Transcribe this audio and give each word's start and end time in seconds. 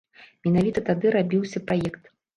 Менавіта 0.47 0.83
тады 0.87 1.11
рабіўся 1.17 1.63
праект. 1.69 2.03